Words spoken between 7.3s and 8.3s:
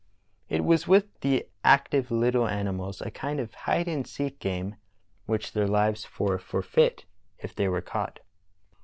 if they were caught.